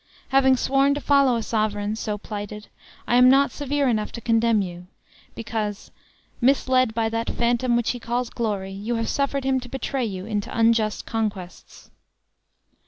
Having 0.29 0.57
sworn 0.57 0.95
to 0.95 0.99
follow 0.99 1.35
a 1.35 1.43
sovereign 1.43 1.95
so 1.95 2.17
plighted, 2.17 2.69
I 3.07 3.17
am 3.17 3.29
not 3.29 3.51
severe 3.51 3.87
enough 3.87 4.11
to 4.13 4.19
condemn 4.19 4.63
you, 4.63 4.87
because, 5.35 5.91
misled 6.41 6.95
by 6.95 7.07
that 7.09 7.29
phantom 7.29 7.75
which 7.75 7.91
he 7.91 7.99
calls 7.99 8.31
glory, 8.31 8.71
you 8.71 8.95
have 8.95 9.07
suffered 9.09 9.43
him 9.43 9.59
to 9.59 9.69
betray 9.69 10.05
you 10.05 10.25
into 10.25 10.49
unjust 10.57 11.05
conquests." 11.05 11.91